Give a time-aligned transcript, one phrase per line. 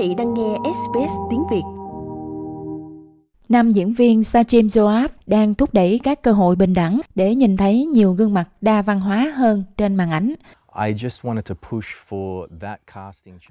[0.00, 1.62] vị đang nghe SBS tiếng Việt.
[3.48, 7.56] Nam diễn viên Sachin Joab đang thúc đẩy các cơ hội bình đẳng để nhìn
[7.56, 10.34] thấy nhiều gương mặt đa văn hóa hơn trên màn ảnh.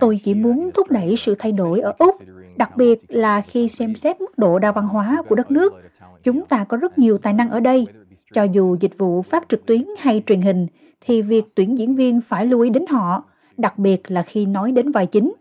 [0.00, 2.14] Tôi chỉ muốn thúc đẩy sự thay đổi ở Úc,
[2.56, 5.74] đặc biệt là khi xem xét mức độ đa văn hóa của đất nước.
[6.24, 7.86] Chúng ta có rất nhiều tài năng ở đây.
[8.34, 10.66] Cho dù dịch vụ phát trực tuyến hay truyền hình,
[11.00, 13.24] thì việc tuyển diễn viên phải lưu ý đến họ,
[13.56, 15.32] đặc biệt là khi nói đến vai chính.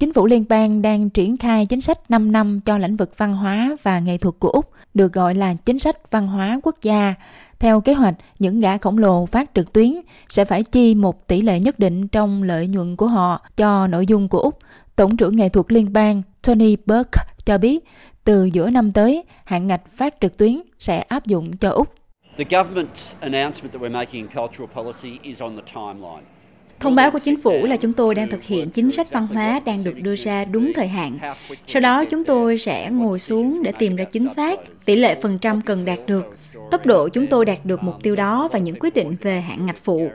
[0.00, 3.34] Chính phủ liên bang đang triển khai chính sách 5 năm cho lĩnh vực văn
[3.34, 7.14] hóa và nghệ thuật của Úc, được gọi là chính sách văn hóa quốc gia.
[7.58, 11.42] Theo kế hoạch, những gã khổng lồ phát trực tuyến sẽ phải chi một tỷ
[11.42, 14.58] lệ nhất định trong lợi nhuận của họ cho nội dung của Úc.
[14.96, 17.84] Tổng trưởng nghệ thuật liên bang Tony Burke cho biết,
[18.24, 21.94] từ giữa năm tới, hạn ngạch phát trực tuyến sẽ áp dụng cho Úc.
[22.36, 26.39] The government's announcement that we're making in cultural policy is on the timeline.
[26.80, 29.60] Thông báo của chính phủ là chúng tôi đang thực hiện chính sách văn hóa
[29.64, 31.18] đang được đưa ra đúng thời hạn.
[31.66, 35.38] Sau đó chúng tôi sẽ ngồi xuống để tìm ra chính xác tỷ lệ phần
[35.38, 36.34] trăm cần đạt được,
[36.70, 39.66] tốc độ chúng tôi đạt được mục tiêu đó và những quyết định về hạn
[39.66, 40.10] ngạch phụ.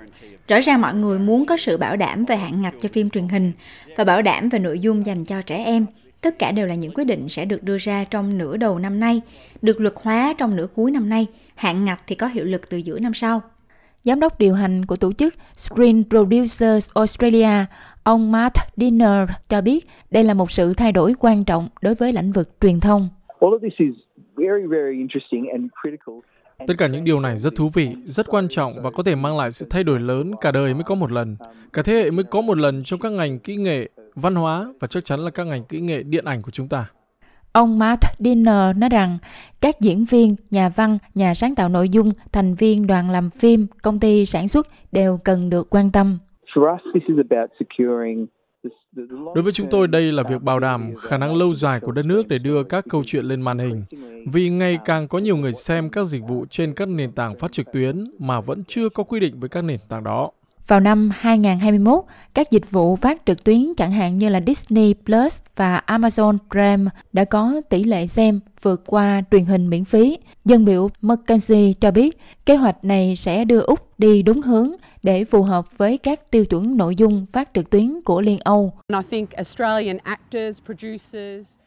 [0.47, 3.27] Rõ ràng mọi người muốn có sự bảo đảm về hạn ngạch cho phim truyền
[3.27, 3.51] hình
[3.97, 5.85] và bảo đảm về nội dung dành cho trẻ em.
[6.21, 8.99] Tất cả đều là những quyết định sẽ được đưa ra trong nửa đầu năm
[8.99, 9.21] nay,
[9.61, 12.77] được luật hóa trong nửa cuối năm nay, hạn ngạch thì có hiệu lực từ
[12.77, 13.41] giữa năm sau.
[14.05, 17.65] Giám đốc điều hành của tổ chức Screen Producers Australia,
[18.03, 22.13] ông Matt Dinner cho biết đây là một sự thay đổi quan trọng đối với
[22.13, 23.09] lĩnh vực truyền thông.
[26.67, 29.37] Tất cả những điều này rất thú vị, rất quan trọng và có thể mang
[29.37, 31.37] lại sự thay đổi lớn cả đời mới có một lần.
[31.73, 34.87] Cả thế hệ mới có một lần trong các ngành kỹ nghệ, văn hóa và
[34.87, 36.85] chắc chắn là các ngành kỹ nghệ điện ảnh của chúng ta.
[37.55, 39.17] Ông Matt Dinner nói rằng
[39.61, 43.67] các diễn viên, nhà văn, nhà sáng tạo nội dung, thành viên đoàn làm phim,
[43.81, 46.17] công ty sản xuất đều cần được quan tâm.
[49.35, 52.05] Đối với chúng tôi, đây là việc bảo đảm khả năng lâu dài của đất
[52.05, 53.83] nước để đưa các câu chuyện lên màn hình.
[54.33, 57.51] Vì ngày càng có nhiều người xem các dịch vụ trên các nền tảng phát
[57.51, 60.31] trực tuyến mà vẫn chưa có quy định với các nền tảng đó.
[60.67, 62.03] Vào năm 2021,
[62.33, 66.91] các dịch vụ phát trực tuyến chẳng hạn như là Disney Plus và Amazon Prime
[67.13, 70.17] đã có tỷ lệ xem vượt qua truyền hình miễn phí.
[70.45, 74.71] Dân biểu McKenzie cho biết kế hoạch này sẽ đưa Úc đi đúng hướng
[75.03, 78.73] để phù hợp với các tiêu chuẩn nội dung phát trực tuyến của Liên Âu.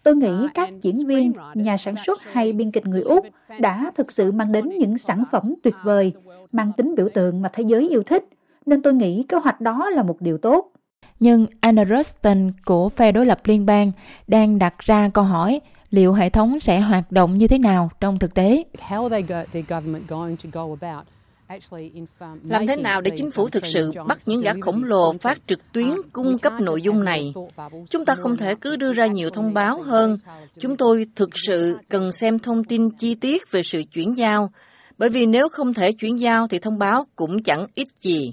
[0.02, 3.26] Tôi nghĩ các diễn viên, nhà sản xuất hay biên kịch người Úc
[3.60, 6.12] đã thực sự mang đến những sản phẩm tuyệt vời,
[6.52, 8.24] mang tính biểu tượng mà thế giới yêu thích
[8.66, 10.72] nên tôi nghĩ kế hoạch đó là một điều tốt.
[11.20, 13.92] Nhưng Anna Ruston của phe đối lập liên bang
[14.26, 15.60] đang đặt ra câu hỏi
[15.90, 18.64] liệu hệ thống sẽ hoạt động như thế nào trong thực tế.
[22.42, 25.72] Làm thế nào để chính phủ thực sự bắt những gã khổng lồ phát trực
[25.72, 27.32] tuyến cung cấp nội dung này?
[27.90, 30.16] Chúng ta không thể cứ đưa ra nhiều thông báo hơn.
[30.60, 34.50] Chúng tôi thực sự cần xem thông tin chi tiết về sự chuyển giao,
[34.98, 38.32] bởi vì nếu không thể chuyển giao thì thông báo cũng chẳng ích gì.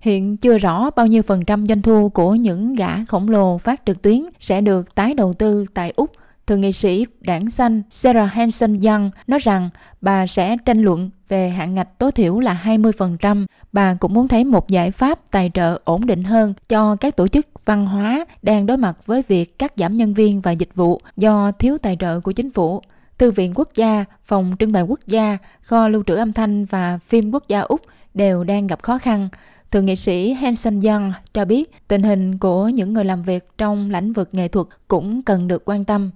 [0.00, 3.80] Hiện chưa rõ bao nhiêu phần trăm doanh thu của những gã khổng lồ phát
[3.86, 6.10] trực tuyến sẽ được tái đầu tư tại Úc.
[6.46, 11.50] Thượng nghị sĩ đảng xanh Sarah Hanson Young nói rằng bà sẽ tranh luận về
[11.50, 13.46] hạn ngạch tối thiểu là 20%.
[13.72, 17.28] Bà cũng muốn thấy một giải pháp tài trợ ổn định hơn cho các tổ
[17.28, 21.00] chức văn hóa đang đối mặt với việc cắt giảm nhân viên và dịch vụ
[21.16, 22.82] do thiếu tài trợ của chính phủ.
[23.18, 26.98] Thư viện quốc gia, phòng trưng bày quốc gia, kho lưu trữ âm thanh và
[27.08, 27.80] phim quốc gia Úc
[28.14, 29.28] đều đang gặp khó khăn.
[29.70, 33.90] Thượng nghị sĩ Hanson Young cho biết tình hình của những người làm việc trong
[33.90, 36.10] lĩnh vực nghệ thuật cũng cần được quan tâm.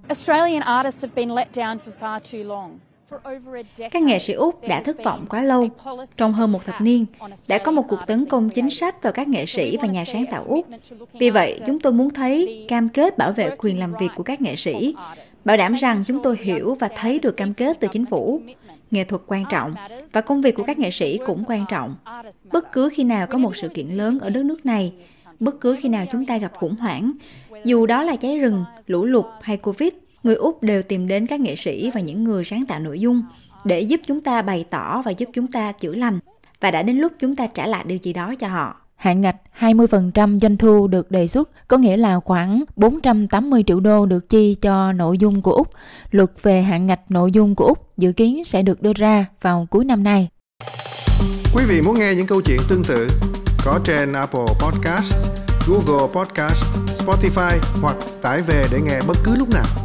[3.91, 5.69] Các nghệ sĩ Úc đã thất vọng quá lâu.
[6.17, 7.05] Trong hơn một thập niên,
[7.47, 10.25] đã có một cuộc tấn công chính sách vào các nghệ sĩ và nhà sáng
[10.31, 10.67] tạo Úc.
[11.19, 14.41] Vì vậy, chúng tôi muốn thấy cam kết bảo vệ quyền làm việc của các
[14.41, 14.95] nghệ sĩ,
[15.45, 18.41] bảo đảm rằng chúng tôi hiểu và thấy được cam kết từ chính phủ
[18.95, 19.73] nghệ thuật quan trọng
[20.11, 21.95] và công việc của các nghệ sĩ cũng quan trọng.
[22.51, 24.93] Bất cứ khi nào có một sự kiện lớn ở đất nước này,
[25.39, 27.11] bất cứ khi nào chúng ta gặp khủng hoảng,
[27.63, 29.93] dù đó là cháy rừng, lũ lụt hay Covid,
[30.23, 33.23] người Úc đều tìm đến các nghệ sĩ và những người sáng tạo nội dung
[33.65, 36.19] để giúp chúng ta bày tỏ và giúp chúng ta chữa lành.
[36.59, 38.84] Và đã đến lúc chúng ta trả lại điều gì đó cho họ.
[39.05, 44.05] Hạn ngạch 20% doanh thu được đề xuất, có nghĩa là khoảng 480 triệu đô
[44.05, 45.67] được chi cho nội dung của Úc.
[46.11, 49.67] Luật về hạn ngạch nội dung của Úc dự kiến sẽ được đưa ra vào
[49.69, 50.27] cuối năm nay.
[51.55, 53.07] Quý vị muốn nghe những câu chuyện tương tự
[53.65, 55.15] có trên Apple Podcast,
[55.67, 56.65] Google Podcast,
[56.97, 59.84] Spotify hoặc tải về để nghe bất cứ lúc nào.